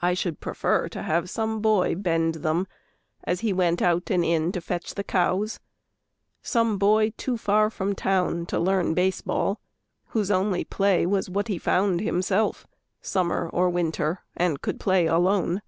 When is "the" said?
4.94-5.04